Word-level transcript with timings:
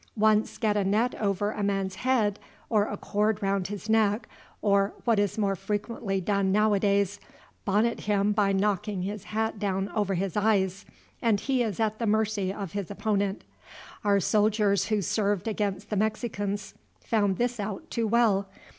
Once 0.17 0.57
get 0.57 0.75
a 0.75 0.83
net 0.83 1.13
over 1.21 1.51
a 1.51 1.61
man's 1.61 1.93
head, 1.97 2.39
or 2.71 2.85
a 2.87 2.97
cord 2.97 3.39
round 3.43 3.67
his 3.67 3.87
neck, 3.87 4.27
or, 4.59 4.93
what 5.05 5.19
is 5.19 5.37
more 5.37 5.55
frequently 5.55 6.19
done 6.19 6.51
nowadays, 6.51 7.19
bonnet 7.65 7.99
him 7.99 8.31
by 8.31 8.51
knocking 8.51 9.03
his 9.03 9.25
hat 9.25 9.59
down 9.59 9.89
over 9.89 10.15
his 10.15 10.35
eyes, 10.35 10.87
and 11.21 11.41
he 11.41 11.61
is 11.61 11.79
at 11.79 11.99
the 11.99 12.07
mercy 12.07 12.51
of 12.51 12.71
his 12.71 12.89
opponent. 12.89 13.43
Our 14.03 14.19
soldiers 14.19 14.85
who 14.87 15.03
served 15.03 15.47
against 15.47 15.91
the 15.91 15.95
Mexicans 15.97 16.73
found 16.99 17.37
this 17.37 17.59
out 17.59 17.87
too 17.91 18.07
well. 18.07 18.47